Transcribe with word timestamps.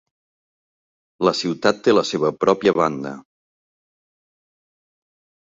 La 1.29 1.33
ciutat 1.39 1.83
té 1.89 1.93
la 1.95 2.05
seva 2.13 2.33
pròpia 2.45 2.75
banda. 2.81 3.13